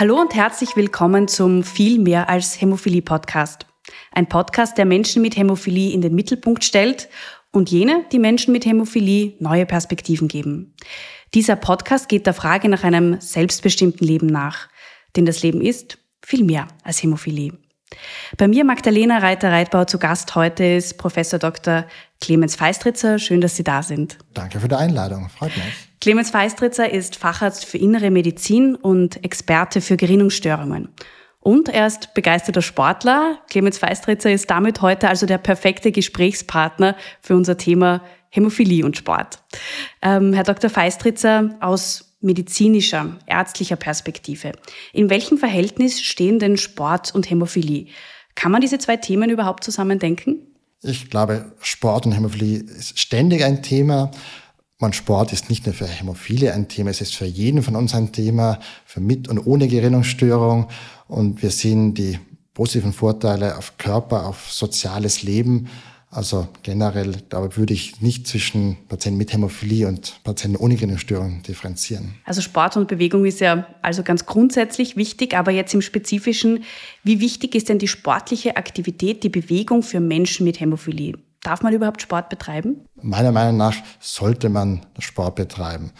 [0.00, 3.66] Hallo und herzlich willkommen zum Viel mehr als Hämophilie Podcast.
[4.12, 7.10] Ein Podcast, der Menschen mit Hämophilie in den Mittelpunkt stellt
[7.52, 10.74] und jene, die Menschen mit Hämophilie neue Perspektiven geben.
[11.34, 14.70] Dieser Podcast geht der Frage nach einem selbstbestimmten Leben nach.
[15.16, 17.58] Denn das Leben ist viel mehr als Hämophilie.
[18.36, 21.84] Bei mir Magdalena Reiter-Reitbau zu Gast heute ist Professor Dr.
[22.20, 23.18] Clemens Feistritzer.
[23.18, 24.18] Schön, dass Sie da sind.
[24.34, 25.28] Danke für die Einladung.
[25.28, 25.88] Freut mich.
[26.00, 30.88] Clemens Feistritzer ist Facharzt für Innere Medizin und Experte für Gerinnungsstörungen.
[31.40, 33.38] Und er ist begeisterter Sportler.
[33.48, 39.42] Clemens Feistritzer ist damit heute also der perfekte Gesprächspartner für unser Thema Hämophilie und Sport.
[40.02, 40.70] Ähm, Herr Dr.
[40.70, 44.52] Feistritzer, aus medizinischer, ärztlicher Perspektive,
[44.92, 47.86] in welchem Verhältnis stehen denn Sport und Hämophilie?
[48.34, 50.46] Kann man diese zwei Themen überhaupt zusammen denken?
[50.82, 54.10] Ich glaube, Sport und Hämophilie ist ständig ein Thema.
[54.78, 57.94] Und Sport ist nicht nur für Hämophile ein Thema, es ist für jeden von uns
[57.94, 60.68] ein Thema, für mit und ohne Gerinnungsstörung.
[61.06, 62.18] Und wir sehen die
[62.54, 65.68] positiven Vorteile auf Körper, auf soziales Leben.
[66.12, 72.14] Also generell, glaube würde ich nicht zwischen Patienten mit Hämophilie und Patienten ohne Gerinnungsstörung differenzieren.
[72.24, 76.64] Also Sport und Bewegung ist ja also ganz grundsätzlich wichtig, aber jetzt im Spezifischen,
[77.04, 81.14] wie wichtig ist denn die sportliche Aktivität, die Bewegung für Menschen mit Hämophilie?
[81.42, 82.84] Darf man überhaupt Sport betreiben?
[83.00, 85.92] Meiner Meinung nach sollte man Sport betreiben.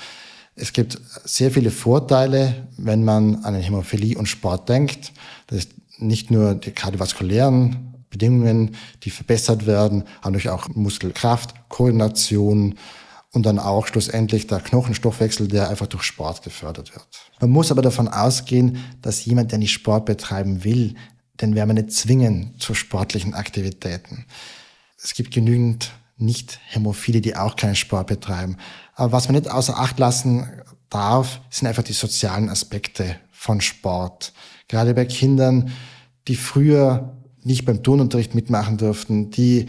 [0.57, 5.13] Es gibt sehr viele Vorteile, wenn man an Hämophilie und Sport denkt.
[5.47, 12.75] Das ist nicht nur die kardiovaskulären Bedingungen, die verbessert werden, aber durch auch Muskelkraft, Koordination
[13.33, 17.07] und dann auch schlussendlich der Knochenstoffwechsel, der einfach durch Sport gefördert wird.
[17.41, 20.95] Man muss aber davon ausgehen, dass jemand, der nicht Sport betreiben will,
[21.41, 24.27] den werden wir nicht zwingen zu sportlichen Aktivitäten
[25.03, 28.57] es gibt genügend Nicht-Hämophile, die auch keinen Sport betreiben.
[28.95, 30.49] Aber was man nicht außer Acht lassen
[30.91, 34.33] darf, sind einfach die sozialen Aspekte von Sport.
[34.69, 35.73] Gerade bei Kindern,
[36.29, 39.67] die früher nicht beim Turnunterricht mitmachen durften, die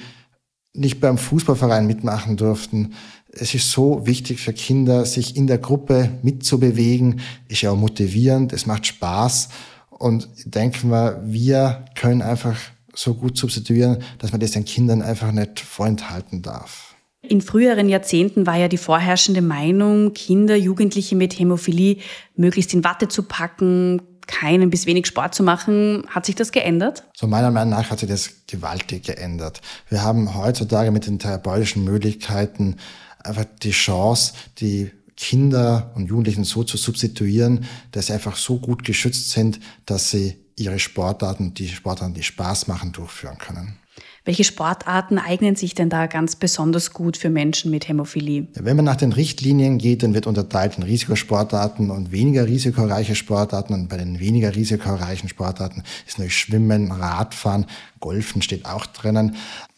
[0.73, 2.93] nicht beim Fußballverein mitmachen durften.
[3.31, 7.21] Es ist so wichtig für Kinder, sich in der Gruppe mitzubewegen.
[7.47, 9.49] Ist ja auch motivierend, es macht Spaß.
[9.89, 12.57] Und denken wir, wir können einfach
[12.93, 16.95] so gut substituieren, dass man das den Kindern einfach nicht vorenthalten darf.
[17.21, 21.97] In früheren Jahrzehnten war ja die vorherrschende Meinung, Kinder, Jugendliche mit Hämophilie
[22.35, 26.03] möglichst in Watte zu packen, keinen bis wenig Sport zu machen.
[26.07, 27.03] Hat sich das geändert?
[27.15, 29.61] So meiner Meinung nach hat sich das gewaltig geändert.
[29.89, 32.77] Wir haben heutzutage mit den therapeutischen Möglichkeiten
[33.23, 38.83] einfach die Chance, die Kinder und Jugendlichen so zu substituieren, dass sie einfach so gut
[38.83, 43.77] geschützt sind, dass sie ihre Sportarten, die Sportarten, die Spaß machen, durchführen können.
[44.23, 48.47] Welche Sportarten eignen sich denn da ganz besonders gut für Menschen mit Hämophilie?
[48.53, 53.73] Wenn man nach den Richtlinien geht, dann wird unterteilt in Risikosportarten und weniger risikoreiche Sportarten.
[53.73, 57.65] Und bei den weniger risikoreichen Sportarten ist natürlich Schwimmen, Radfahren,
[57.99, 59.35] Golfen steht auch drinnen,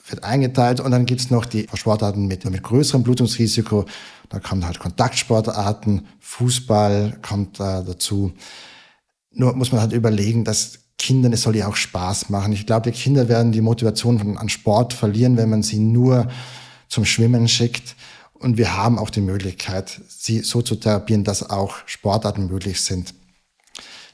[0.09, 0.81] wird eingeteilt.
[0.81, 3.85] Und dann gibt's noch die Sportarten mit, mit größerem Blutungsrisiko.
[4.27, 8.33] Da kommen halt Kontaktsportarten, Fußball kommt äh, dazu.
[9.31, 12.53] Nur muss man halt überlegen, dass Kindern, es soll ja auch Spaß machen.
[12.53, 16.29] Ich glaube, die Kinder werden die Motivation von, an Sport verlieren, wenn man sie nur
[16.87, 17.97] zum Schwimmen schickt.
[18.33, 23.13] Und wir haben auch die Möglichkeit, sie so zu therapieren, dass auch Sportarten möglich sind,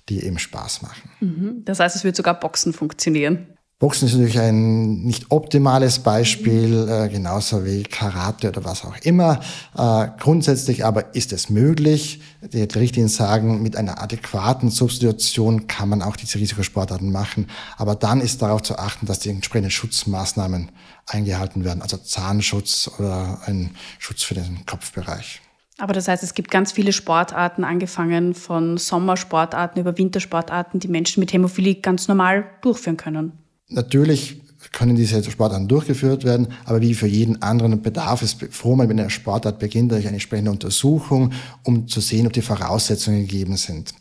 [0.10, 1.12] die eben Spaß machen.
[1.20, 1.62] Mhm.
[1.64, 3.59] Das heißt, es wird sogar Boxen funktionieren.
[3.80, 9.40] Boxen ist natürlich ein nicht optimales Beispiel, äh, genauso wie Karate oder was auch immer.
[9.74, 12.20] Äh, grundsätzlich aber ist es möglich.
[12.42, 17.48] Die Richtlinien sagen, mit einer adäquaten Substitution kann man auch diese Risikosportarten machen.
[17.78, 20.72] Aber dann ist darauf zu achten, dass die entsprechenden Schutzmaßnahmen
[21.08, 25.40] eingehalten werden, also Zahnschutz oder ein Schutz für den Kopfbereich.
[25.78, 31.22] Aber das heißt, es gibt ganz viele Sportarten, angefangen von Sommersportarten über Wintersportarten, die Menschen
[31.22, 33.40] mit Hämophilie ganz normal durchführen können.
[33.70, 38.88] Natürlich können diese Sportarten durchgeführt werden, aber wie für jeden anderen bedarf es, bevor man
[38.88, 41.32] mit einer Sportart beginnt, durch eine entsprechende Untersuchung,
[41.64, 43.94] um zu sehen, ob die Voraussetzungen gegeben sind.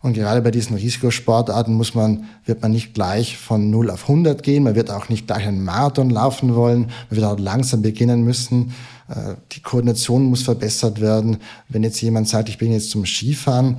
[0.00, 4.42] Und gerade bei diesen Risikosportarten muss man, wird man nicht gleich von 0 auf 100
[4.44, 8.22] gehen, man wird auch nicht gleich einen Marathon laufen wollen, man wird auch langsam beginnen
[8.22, 8.74] müssen.
[9.08, 11.38] Äh, die Koordination muss verbessert werden.
[11.68, 13.78] Wenn jetzt jemand sagt, ich bin jetzt zum Skifahren,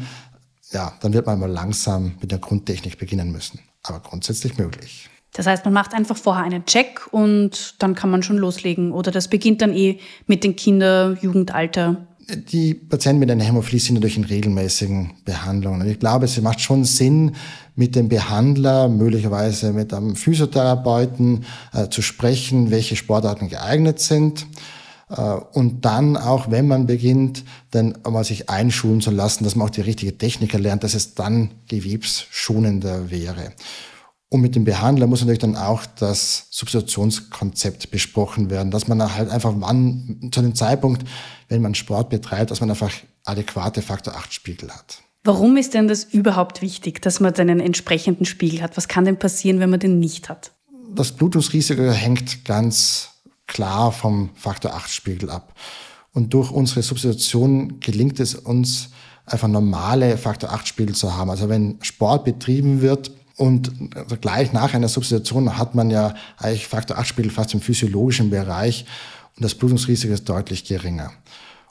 [0.72, 3.60] ja, dann wird man mal langsam mit der Grundtechnik beginnen müssen.
[3.84, 5.10] Aber grundsätzlich möglich.
[5.40, 8.92] Das heißt, man macht einfach vorher einen Check und dann kann man schon loslegen.
[8.92, 9.98] Oder das beginnt dann eh
[10.28, 11.96] mit den Kinder, Jugendalter.
[12.52, 15.88] Die Patienten mit einer Hämophilie sind natürlich in regelmäßigen Behandlungen.
[15.88, 17.38] Ich glaube, es macht schon Sinn,
[17.78, 24.46] mit dem Behandler, möglicherweise mit einem Physiotherapeuten äh, zu sprechen, welche Sportarten geeignet sind.
[25.10, 25.22] Äh,
[25.54, 29.72] und dann auch, wenn man beginnt, dann mal sich einschulen zu lassen, dass man auch
[29.72, 33.54] die richtige Technik erlernt, dass es dann gewebsschonender wäre.
[34.31, 39.30] Und mit dem Behandler muss natürlich dann auch das Substitutionskonzept besprochen werden, dass man halt
[39.30, 41.04] einfach wann, zu dem Zeitpunkt,
[41.48, 42.92] wenn man Sport betreibt, dass man einfach
[43.26, 45.00] adäquate Faktor 8 Spiegel hat.
[45.24, 48.78] Warum ist denn das überhaupt wichtig, dass man einen entsprechenden Spiegel hat?
[48.78, 50.52] Was kann denn passieren, wenn man den nicht hat?
[50.94, 53.10] Das Blutungsrisiko hängt ganz
[53.48, 55.54] klar vom Faktor 8 Spiegel ab.
[56.14, 58.90] Und durch unsere Substitution gelingt es uns,
[59.26, 61.30] einfach normale Faktor 8 Spiegel zu haben.
[61.30, 63.72] Also wenn Sport betrieben wird, und
[64.22, 68.86] gleich nach einer Substitution hat man ja eigentlich Faktor 8 Spiegel fast im physiologischen Bereich
[69.38, 71.12] und das Blutungsrisiko ist deutlich geringer.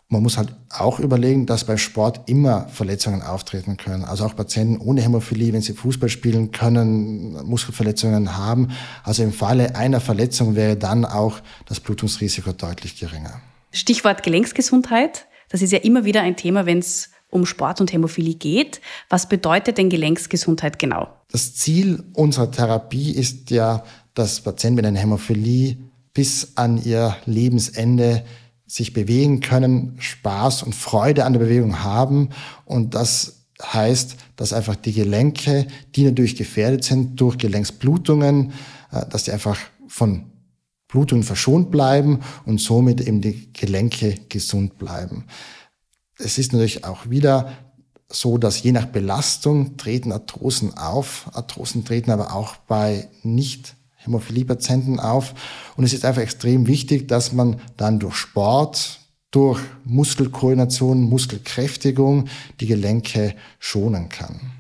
[0.09, 4.05] Man muss halt auch überlegen, dass bei Sport immer Verletzungen auftreten können.
[4.05, 8.69] Also auch Patienten ohne Hämophilie, wenn sie Fußball spielen können, Muskelverletzungen haben.
[9.05, 13.43] Also im Falle einer Verletzung wäre dann auch das Blutungsrisiko deutlich geringer.
[13.71, 15.27] Stichwort Gelenksgesundheit.
[15.51, 18.81] Das ist ja immer wieder ein Thema, wenn es um Sport und Hämophilie geht.
[19.09, 21.09] Was bedeutet denn Gelenksgesundheit genau?
[21.31, 23.85] Das Ziel unserer Therapie ist ja,
[24.15, 25.77] dass Patienten mit einer Hämophilie
[26.15, 28.25] bis an ihr Lebensende
[28.67, 32.31] sich bewegen können, Spaß und Freude an der Bewegung haben.
[32.65, 35.67] Und das heißt, dass einfach die Gelenke,
[35.97, 38.53] die natürlich gefährdet sind durch Gelenksblutungen,
[38.93, 39.59] äh, dass die einfach
[39.89, 40.31] von
[40.87, 45.27] Blutungen verschont bleiben und somit eben die Gelenke gesund bleiben.
[46.19, 47.53] Es ist natürlich auch wieder
[48.09, 51.31] so, dass je nach Belastung treten Arthrosen auf.
[51.33, 55.35] Arthrosen treten aber auch bei nicht Hämophilie-Patienten auf.
[55.77, 59.01] Und es ist einfach extrem wichtig, dass man dann durch Sport,
[59.31, 62.29] durch Muskelkoordination, Muskelkräftigung
[62.61, 64.58] die Gelenke schonen kann.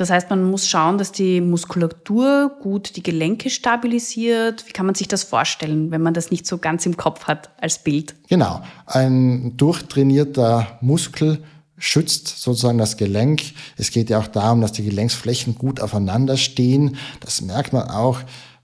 [0.00, 4.66] Das heißt, man muss schauen, dass die Muskulatur gut die Gelenke stabilisiert.
[4.66, 7.50] Wie kann man sich das vorstellen, wenn man das nicht so ganz im Kopf hat
[7.60, 8.14] als Bild?
[8.30, 8.62] Genau.
[8.86, 11.44] Ein durchtrainierter Muskel
[11.76, 13.42] schützt sozusagen das Gelenk.
[13.76, 16.96] Es geht ja auch darum, dass die Gelenksflächen gut aufeinander stehen.
[17.20, 18.20] Das merkt man auch,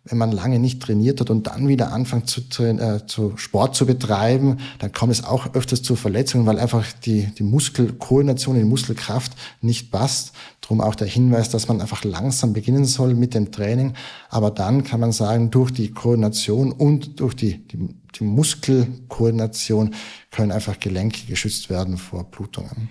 [0.08, 3.86] wenn man lange nicht trainiert hat und dann wieder anfängt zu, äh, zu Sport zu
[3.86, 9.32] betreiben, dann kommt es auch öfters zu Verletzungen, weil einfach die, die Muskelkoordination, die Muskelkraft
[9.60, 10.32] nicht passt.
[10.60, 13.94] Drum auch der Hinweis, dass man einfach langsam beginnen soll mit dem Training.
[14.28, 17.88] Aber dann kann man sagen, durch die Koordination und durch die, die,
[18.18, 19.94] die Muskelkoordination
[20.30, 22.88] können einfach Gelenke geschützt werden vor Blutungen.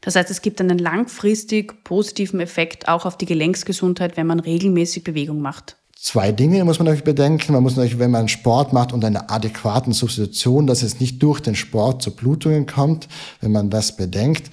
[0.00, 5.04] Das heißt, es gibt einen langfristig positiven Effekt auch auf die Gelenksgesundheit, wenn man regelmäßig
[5.04, 7.54] Bewegung macht zwei Dinge muss man natürlich bedenken.
[7.54, 11.40] Man muss natürlich, wenn man Sport macht und eine adäquaten Substitution, dass es nicht durch
[11.40, 13.08] den Sport zu Blutungen kommt,
[13.40, 14.50] wenn man das bedenkt,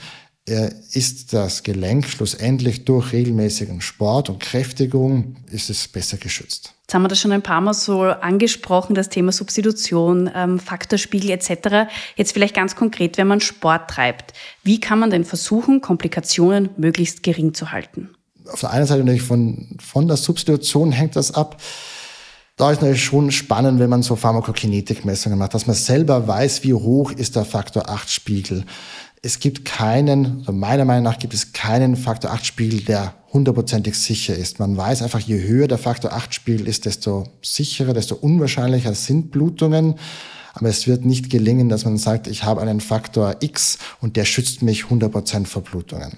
[0.48, 6.74] äh, ist das Gelenk schlussendlich durch regelmäßigen Sport und Kräftigung ist es besser geschützt.
[6.82, 11.32] Jetzt haben wir das schon ein paar Mal so angesprochen, das Thema Substitution, ähm, Faktorspiegel
[11.32, 11.92] etc.
[12.16, 14.34] Jetzt vielleicht ganz konkret, wenn man Sport treibt,
[14.64, 18.10] wie kann man denn versuchen, Komplikationen möglichst gering zu halten?
[18.52, 21.62] Auf der einen Seite natürlich von, von der Substitution hängt das ab.
[22.58, 26.74] Da ist natürlich schon spannend, wenn man so Pharmakokinetikmessungen macht, dass man selber weiß, wie
[26.74, 28.66] hoch ist der Faktor 8 Spiegel.
[29.24, 34.36] Es gibt keinen, meiner Meinung nach gibt es keinen Faktor 8 Spiegel, der hundertprozentig sicher
[34.36, 34.60] ist.
[34.60, 39.32] Man weiß einfach, je höher der Faktor 8 Spiegel ist, desto sicherer, desto unwahrscheinlicher sind
[39.32, 39.96] Blutungen.
[40.54, 44.26] Aber es wird nicht gelingen, dass man sagt, ich habe einen Faktor X und der
[44.26, 46.18] schützt mich 100% vor Blutungen.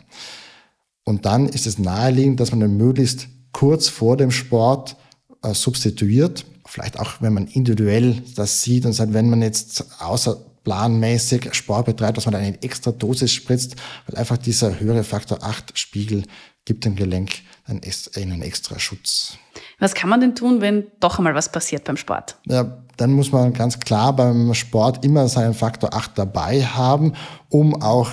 [1.04, 4.96] Und dann ist es naheliegend, dass man dann möglichst kurz vor dem Sport
[5.42, 6.46] äh, substituiert.
[6.66, 12.18] Vielleicht auch, wenn man individuell das sieht und sagt, wenn man jetzt außerplanmäßig Sport betreibt,
[12.18, 13.76] dass man eine extra Dosis spritzt,
[14.08, 16.24] weil einfach dieser höhere Faktor 8 Spiegel
[16.66, 17.32] gibt dem Gelenk
[17.66, 19.38] einen extra Schutz.
[19.80, 22.38] Was kann man denn tun, wenn doch einmal was passiert beim Sport?
[22.46, 27.14] Ja, dann muss man ganz klar beim Sport immer seinen Faktor 8 dabei haben,
[27.50, 28.10] um auch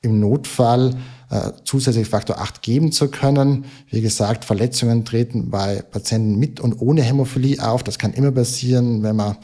[0.00, 0.94] im Notfall
[1.32, 3.64] äh, zusätzlich Faktor 8 geben zu können.
[3.88, 7.82] Wie gesagt, Verletzungen treten bei Patienten mit und ohne Hämophilie auf.
[7.82, 9.38] Das kann immer passieren, wenn man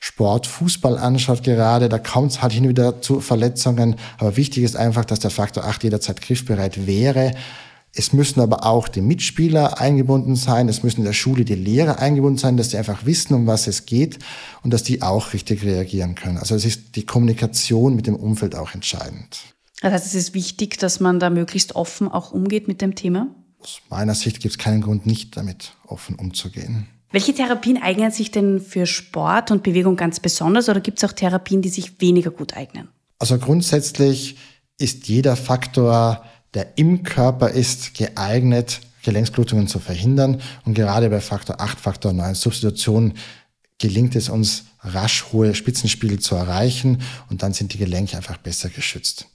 [0.00, 3.96] Sport, Fußball anschaut gerade, da kommt es halt hin und wieder zu Verletzungen.
[4.16, 7.32] Aber wichtig ist einfach, dass der Faktor 8 jederzeit griffbereit wäre.
[7.92, 11.98] Es müssen aber auch die Mitspieler eingebunden sein, es müssen in der Schule die Lehrer
[11.98, 14.18] eingebunden sein, dass die einfach wissen, um was es geht
[14.62, 16.38] und dass die auch richtig reagieren können.
[16.38, 19.57] Also es ist die Kommunikation mit dem Umfeld auch entscheidend.
[19.80, 23.28] Das heißt, es ist wichtig, dass man da möglichst offen auch umgeht mit dem Thema?
[23.60, 26.88] Aus meiner Sicht gibt es keinen Grund, nicht damit offen umzugehen.
[27.10, 31.12] Welche Therapien eignen sich denn für Sport und Bewegung ganz besonders oder gibt es auch
[31.12, 32.88] Therapien, die sich weniger gut eignen?
[33.18, 34.36] Also grundsätzlich
[34.78, 40.40] ist jeder Faktor, der im Körper ist, geeignet, Gelenksblutungen zu verhindern.
[40.64, 43.14] Und gerade bei Faktor 8, Faktor 9 Substitution
[43.78, 48.68] gelingt es uns, rasch hohe Spitzenspiegel zu erreichen und dann sind die Gelenke einfach besser
[48.68, 49.26] geschützt.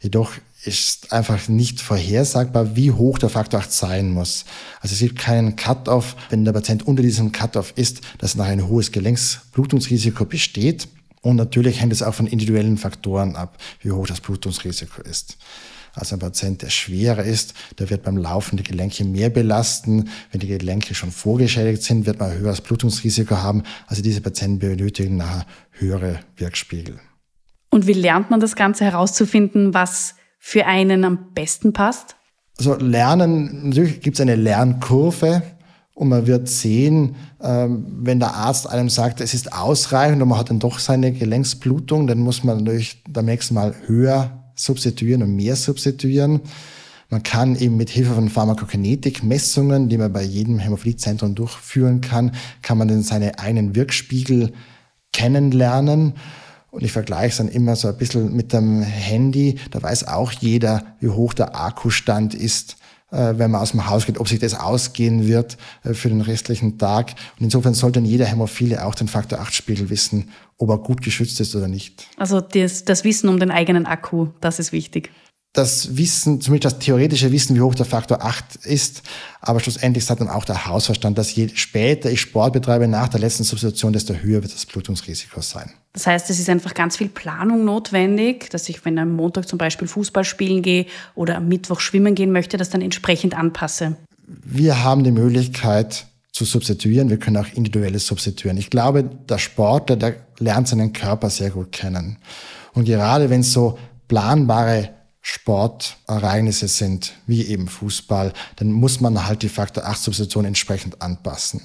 [0.00, 0.32] Jedoch
[0.64, 4.44] ist einfach nicht vorhersagbar, wie hoch der Faktor 8 sein muss.
[4.80, 8.68] Also es gibt keinen Cut-off, wenn der Patient unter diesem Cut-off ist, dass nach ein
[8.68, 10.88] hohes Gelenksblutungsrisiko besteht.
[11.20, 15.36] Und natürlich hängt es auch von individuellen Faktoren ab, wie hoch das Blutungsrisiko ist.
[15.94, 20.08] Also ein Patient, der schwerer ist, der wird beim Laufen die Gelenke mehr belasten.
[20.30, 23.64] Wenn die Gelenke schon vorgeschädigt sind, wird man ein höheres Blutungsrisiko haben.
[23.86, 27.00] Also diese Patienten benötigen nachher höhere Wirkspiegel.
[27.70, 32.16] Und wie lernt man das Ganze herauszufinden, was für einen am besten passt?
[32.58, 35.42] Also Lernen, natürlich gibt es eine Lernkurve.
[35.94, 40.38] Und man wird sehen, ähm, wenn der Arzt einem sagt, es ist ausreichend und man
[40.38, 45.34] hat dann doch seine Gelenksblutung, dann muss man natürlich beim nächsten Mal höher substituieren und
[45.34, 46.40] mehr substituieren.
[47.10, 52.32] Man kann eben mit Hilfe von Pharmakokinetik-Messungen, die man bei jedem Hämophiliezentrum durchführen kann,
[52.62, 54.52] kann man dann seine eigenen Wirkspiegel
[55.12, 56.14] kennenlernen.
[56.70, 59.58] Und ich vergleiche es dann immer so ein bisschen mit dem Handy.
[59.70, 62.76] Da weiß auch jeder, wie hoch der Akkustand ist
[63.10, 66.20] äh, wenn man aus dem Haus geht, ob sich das ausgehen wird äh, für den
[66.20, 67.14] restlichen Tag.
[67.38, 71.40] Und insofern sollte jeder Hämophile auch den Faktor 8 Spiegel wissen, ob er gut geschützt
[71.40, 72.06] ist oder nicht.
[72.18, 75.10] Also das, das Wissen um den eigenen Akku, das ist wichtig
[75.52, 79.02] das Wissen, zumindest das theoretische Wissen, wie hoch der Faktor 8 ist.
[79.40, 83.20] Aber schlussendlich sagt dann auch der Hausverstand, dass je später ich Sport betreibe nach der
[83.20, 85.70] letzten Substitution, desto höher wird das Blutungsrisiko sein.
[85.94, 89.48] Das heißt, es ist einfach ganz viel Planung notwendig, dass ich, wenn ich am Montag
[89.48, 93.96] zum Beispiel Fußball spielen gehe oder am Mittwoch schwimmen gehen möchte, das dann entsprechend anpasse.
[94.26, 97.10] Wir haben die Möglichkeit zu substituieren.
[97.10, 98.58] Wir können auch individuelles substituieren.
[98.58, 102.18] Ich glaube, der Sportler, der lernt seinen Körper sehr gut kennen.
[102.74, 104.90] Und gerade wenn es so planbare
[105.30, 111.60] Sportereignisse sind, wie eben Fußball, dann muss man halt die Faktor 8 Substitution entsprechend anpassen.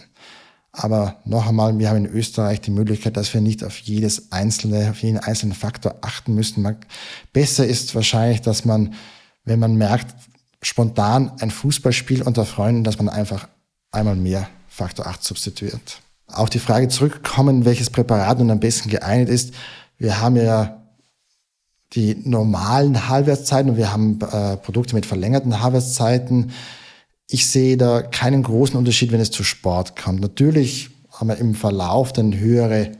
[0.74, 4.89] Aber noch einmal, wir haben in Österreich die Möglichkeit, dass wir nicht auf jedes einzelne,
[4.89, 6.75] auf jeden einzelnen Faktor achten müssen.
[7.32, 8.96] besser ist wahrscheinlich, dass man,
[9.46, 10.13] wenn man merkt,
[10.62, 13.48] spontan ein Fußballspiel unter Freunden, dass man einfach
[13.91, 16.01] einmal mehr Faktor 8 substituiert.
[16.27, 19.53] Auch die Frage zurückkommen, welches Präparat nun am besten geeignet ist.
[19.98, 20.82] Wir haben ja
[21.95, 26.51] die normalen Halbwertszeiten und wir haben äh, Produkte mit verlängerten Halbwertszeiten.
[27.27, 30.21] Ich sehe da keinen großen Unterschied, wenn es zu Sport kommt.
[30.21, 32.91] Natürlich haben wir im Verlauf dann höhere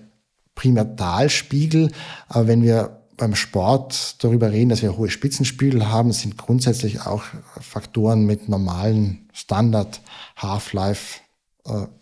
[0.55, 1.91] Primatalspiegel,
[2.27, 7.23] aber wenn wir beim Sport darüber reden, dass wir hohe Spitzenspiegel haben, sind grundsätzlich auch
[7.59, 10.01] Faktoren mit normalen Standard
[10.38, 11.19] Half-Life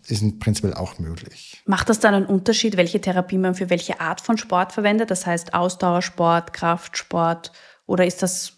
[0.08, 1.62] ist prinzipiell auch möglich.
[1.66, 5.10] Macht das dann einen Unterschied, welche Therapie man für welche Art von Sport verwendet?
[5.10, 7.52] Das heißt Ausdauersport, Kraftsport
[7.86, 8.54] oder ist das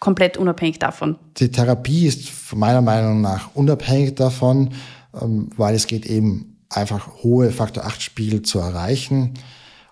[0.00, 1.18] komplett unabhängig davon?
[1.38, 4.74] Die Therapie ist meiner Meinung nach unabhängig davon,
[5.18, 9.34] ähm, weil es geht eben einfach hohe Faktor 8 Spiegel zu erreichen.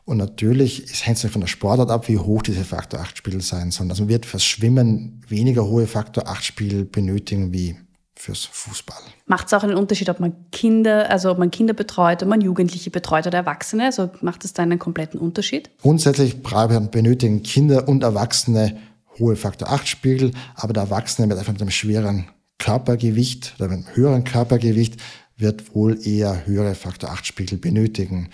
[0.04, 3.71] Und natürlich hängt es von der Sportart ab, wie hoch diese Faktor 8 Spiegel sein
[3.71, 3.88] sollen.
[3.90, 7.76] Also man wird fürs Schwimmen weniger hohe Faktor 8 Spiegel benötigen wie
[8.22, 9.02] fürs Fußball.
[9.26, 12.40] Macht es auch einen Unterschied, ob man Kinder, also ob man Kinder betreut, ob man
[12.40, 13.86] Jugendliche betreut oder Erwachsene?
[13.86, 15.70] Also macht es da einen kompletten Unterschied?
[15.80, 18.76] Grundsätzlich benötigen Kinder und Erwachsene
[19.18, 23.86] hohe Faktor 8 Spiegel, aber der Erwachsene mit einfach mit einem schweren Körpergewicht oder mit
[23.86, 25.00] einem höheren Körpergewicht
[25.36, 28.30] wird wohl eher höhere Faktor 8 Spiegel benötigen.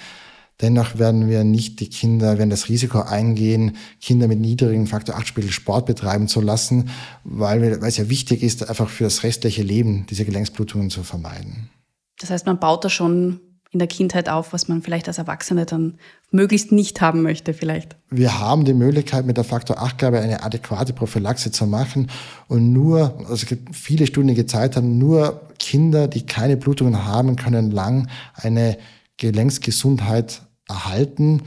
[0.61, 5.29] Dennoch werden wir nicht die Kinder, werden das Risiko eingehen, Kinder mit niedrigen Faktor 8
[5.29, 6.91] Spiegel Sport betreiben zu lassen,
[7.23, 11.05] weil, wir, weil es ja wichtig ist, einfach für das restliche Leben diese Gelenksblutungen zu
[11.05, 11.71] vermeiden.
[12.19, 15.67] Das heißt, man baut da schon in der Kindheit auf, was man vielleicht als Erwachsene
[15.67, 15.99] dann
[16.31, 17.97] möglichst nicht haben möchte vielleicht.
[18.11, 22.11] Wir haben die Möglichkeit, mit der Faktor 8 Gabe eine adäquate Prophylaxe zu machen
[22.49, 27.05] und nur, also es gibt viele Studien, die gezeigt haben, nur Kinder, die keine Blutungen
[27.05, 28.79] haben, können lang eine
[29.19, 31.43] Gelenksgesundheit erhalten.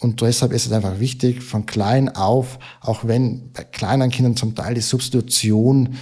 [0.00, 4.54] Und deshalb ist es einfach wichtig, von klein auf, auch wenn bei kleinen Kindern zum
[4.54, 5.96] Teil die Substitution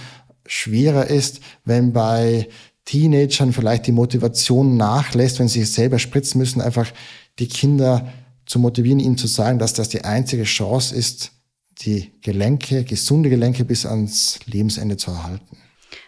[0.45, 2.49] schwerer ist, wenn bei
[2.85, 6.91] Teenagern vielleicht die Motivation nachlässt, wenn sie selber spritzen müssen, einfach
[7.39, 8.11] die Kinder
[8.45, 11.31] zu motivieren, ihnen zu sagen, dass das die einzige Chance ist,
[11.79, 15.57] die Gelenke, gesunde Gelenke bis ans Lebensende zu erhalten.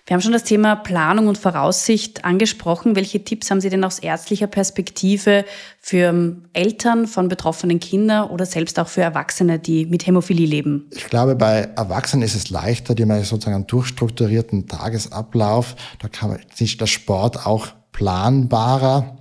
[0.07, 2.95] Wir haben schon das Thema Planung und Voraussicht angesprochen.
[2.95, 5.45] Welche Tipps haben Sie denn aus ärztlicher Perspektive
[5.79, 10.85] für ähm, Eltern von betroffenen Kindern oder selbst auch für Erwachsene, die mit Hämophilie leben?
[10.91, 15.75] Ich glaube, bei Erwachsenen ist es leichter, die haben sozusagen einen durchstrukturierten Tagesablauf.
[15.97, 19.17] Da kann man, ist der Sport auch planbarer.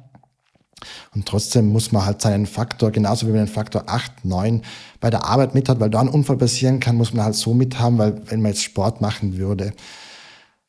[1.15, 4.61] Und trotzdem muss man halt seinen Faktor, genauso wie man den Faktor 8, 9
[5.01, 7.55] bei der Arbeit mit hat, weil da ein Unfall passieren kann, muss man halt so
[7.55, 9.73] mithaben, weil wenn man jetzt Sport machen würde,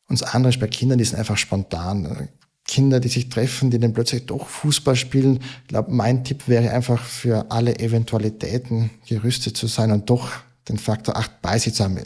[0.07, 2.29] und das andere ist bei Kindern, die sind einfach spontan.
[2.65, 5.39] Kinder, die sich treffen, die dann plötzlich doch Fußball spielen.
[5.63, 10.31] Ich glaube, mein Tipp wäre einfach für alle Eventualitäten gerüstet zu sein und doch
[10.67, 12.00] den Faktor 8 bei sich zu haben.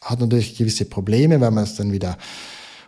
[0.00, 2.16] Hat natürlich gewisse Probleme, weil man es dann wieder,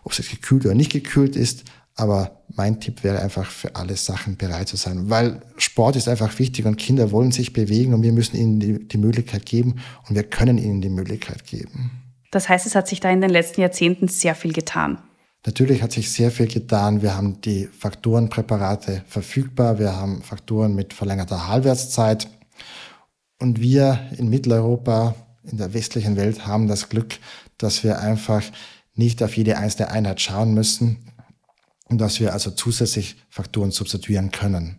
[0.03, 1.65] ob es jetzt gekühlt oder nicht gekühlt ist.
[1.95, 6.39] Aber mein Tipp wäre einfach für alle Sachen bereit zu sein, weil Sport ist einfach
[6.39, 10.15] wichtig und Kinder wollen sich bewegen und wir müssen ihnen die, die Möglichkeit geben und
[10.15, 12.08] wir können ihnen die Möglichkeit geben.
[12.31, 14.99] Das heißt, es hat sich da in den letzten Jahrzehnten sehr viel getan.
[15.47, 17.01] Natürlich hat sich sehr viel getan.
[17.01, 19.79] Wir haben die Faktorenpräparate verfügbar.
[19.79, 22.29] Wir haben Faktoren mit verlängerter Halbwertszeit.
[23.39, 27.19] Und wir in Mitteleuropa, in der westlichen Welt, haben das Glück,
[27.57, 28.43] dass wir einfach
[28.95, 31.09] nicht auf jede einzelne Einheit schauen müssen,
[31.89, 34.79] und dass wir also zusätzlich Faktoren substituieren können.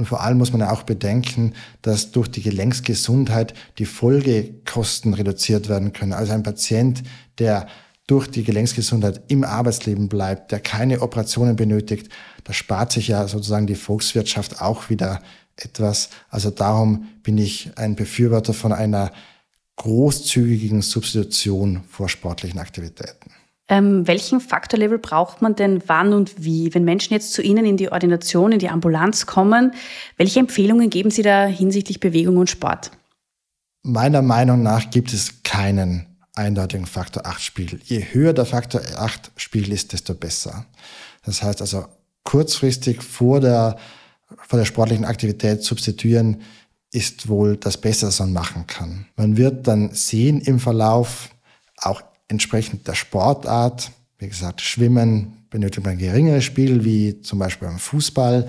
[0.00, 1.52] Und vor allem muss man auch bedenken,
[1.82, 6.14] dass durch die Gelenksgesundheit die Folgekosten reduziert werden können.
[6.14, 7.02] Also ein Patient,
[7.38, 7.66] der
[8.06, 12.10] durch die Gelenksgesundheit im Arbeitsleben bleibt, der keine Operationen benötigt,
[12.44, 15.20] da spart sich ja sozusagen die Volkswirtschaft auch wieder
[15.54, 16.08] etwas.
[16.30, 19.12] Also darum bin ich ein Befürworter von einer
[19.76, 23.32] großzügigen Substitution vor sportlichen Aktivitäten.
[23.70, 26.74] Ähm, welchen Faktorlevel braucht man denn wann und wie?
[26.74, 29.72] Wenn Menschen jetzt zu Ihnen in die Ordination, in die Ambulanz kommen,
[30.16, 32.90] welche Empfehlungen geben Sie da hinsichtlich Bewegung und Sport?
[33.84, 37.80] Meiner Meinung nach gibt es keinen eindeutigen Faktor 8 Spiegel.
[37.84, 40.66] Je höher der Faktor 8 Spiegel ist, desto besser.
[41.24, 41.86] Das heißt also
[42.24, 43.76] kurzfristig vor der,
[44.48, 46.42] vor der sportlichen Aktivität substituieren
[46.92, 49.06] ist wohl das Beste, was man machen kann.
[49.14, 51.30] Man wird dann sehen im Verlauf,
[51.76, 53.90] auch entsprechend der Sportart.
[54.18, 58.48] Wie gesagt, Schwimmen benötigt man geringere Spiegel, wie zum Beispiel beim Fußball,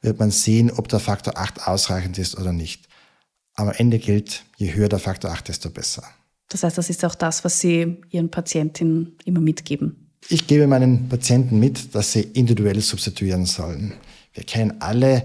[0.00, 2.88] wird man sehen, ob der Faktor 8 ausreichend ist oder nicht.
[3.54, 6.04] Am Ende gilt, je höher der Faktor 8, desto besser.
[6.48, 10.08] Das heißt, das ist auch das, was Sie Ihren Patientinnen immer mitgeben.
[10.28, 13.94] Ich gebe meinen Patienten mit, dass sie individuell substituieren sollen.
[14.34, 15.24] Wir kennen alle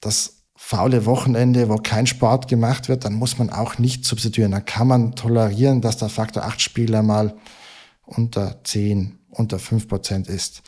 [0.00, 0.43] das
[0.74, 4.50] faule Wochenende, wo kein Sport gemacht wird, dann muss man auch nicht substituieren.
[4.50, 7.36] Dann kann man tolerieren, dass der Faktor 8 Spieler mal
[8.04, 10.62] unter 10, unter 5 Prozent ist.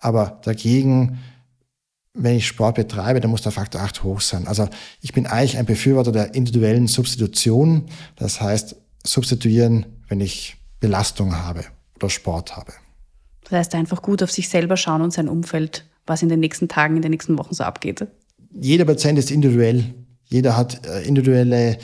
[0.00, 1.20] Aber dagegen,
[2.12, 4.48] wenn ich Sport betreibe, dann muss der Faktor 8 hoch sein.
[4.48, 4.68] Also
[5.00, 7.86] ich bin eigentlich ein Befürworter der individuellen Substitution.
[8.16, 8.74] Das heißt,
[9.06, 12.72] substituieren, wenn ich Belastung habe oder Sport habe.
[13.44, 16.66] Das heißt, einfach gut auf sich selber schauen und sein Umfeld, was in den nächsten
[16.66, 18.08] Tagen, in den nächsten Wochen so abgeht
[18.54, 19.84] jeder Patient ist individuell.
[20.24, 21.78] Jeder hat äh, individuelle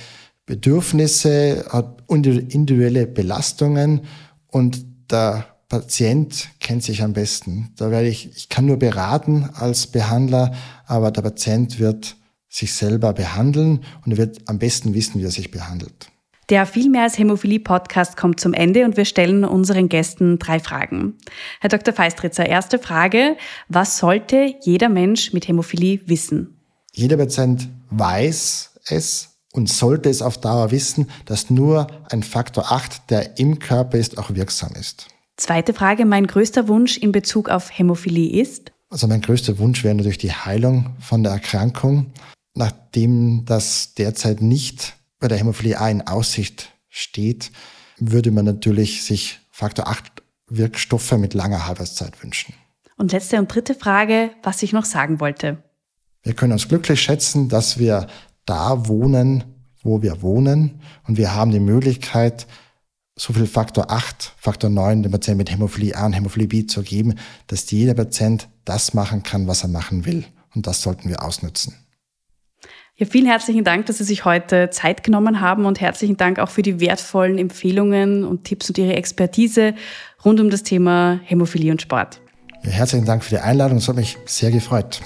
[0.46, 4.02] Bedürfnisse, hat individuelle Belastungen
[4.46, 7.70] und der Patient kennt sich am besten.
[7.76, 10.54] Da werde ich, ich kann nur beraten als Behandler,
[10.86, 12.16] aber der Patient wird
[12.48, 16.10] sich selber behandeln und wird am besten wissen, wie er sich behandelt.
[16.48, 20.58] Der Viel mehr als Hämophilie Podcast kommt zum Ende und wir stellen unseren Gästen drei
[20.60, 21.18] Fragen.
[21.60, 21.92] Herr Dr.
[21.92, 23.36] Feistritzer, erste Frage.
[23.68, 26.57] Was sollte jeder Mensch mit Hämophilie wissen?
[26.98, 33.08] Jeder Patient weiß es und sollte es auf Dauer wissen, dass nur ein Faktor 8,
[33.08, 35.06] der im Körper ist, auch wirksam ist.
[35.36, 38.72] Zweite Frage, mein größter Wunsch in Bezug auf Hämophilie ist?
[38.90, 42.06] Also mein größter Wunsch wäre natürlich die Heilung von der Erkrankung.
[42.54, 47.52] Nachdem das derzeit nicht bei der Hämophilie A in Aussicht steht,
[47.98, 50.02] würde man natürlich sich Faktor 8
[50.48, 52.54] Wirkstoffe mit langer Halbwertszeit wünschen.
[52.96, 55.62] Und letzte und dritte Frage, was ich noch sagen wollte.
[56.28, 58.06] Wir können uns glücklich schätzen, dass wir
[58.44, 59.44] da wohnen,
[59.82, 60.82] wo wir wohnen.
[61.06, 62.46] Und wir haben die Möglichkeit,
[63.16, 66.82] so viel Faktor 8, Faktor 9 dem Patienten mit Hämophilie A und Hämophilie B zu
[66.82, 67.14] geben,
[67.46, 70.26] dass jeder Patient das machen kann, was er machen will.
[70.54, 71.76] Und das sollten wir ausnutzen.
[72.96, 76.50] Ja, vielen herzlichen Dank, dass Sie sich heute Zeit genommen haben und herzlichen Dank auch
[76.50, 79.74] für die wertvollen Empfehlungen und Tipps und Ihre Expertise
[80.26, 82.20] rund um das Thema Hämophilie und Sport.
[82.64, 83.78] Ja, herzlichen Dank für die Einladung.
[83.78, 85.00] Es hat mich sehr gefreut.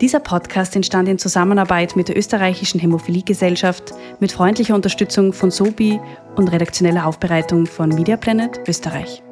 [0.00, 5.98] Dieser Podcast entstand in Zusammenarbeit mit der Österreichischen Hämophiliegesellschaft mit freundlicher Unterstützung von SOBI
[6.36, 9.22] und redaktioneller Aufbereitung von Media Planet Österreich.